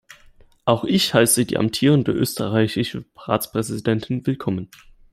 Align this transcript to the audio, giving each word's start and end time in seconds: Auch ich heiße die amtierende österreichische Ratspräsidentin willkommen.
Auch 0.65 0.83
ich 0.83 1.13
heiße 1.13 1.45
die 1.45 1.57
amtierende 1.59 2.11
österreichische 2.11 3.05
Ratspräsidentin 3.15 4.25
willkommen. 4.25 4.71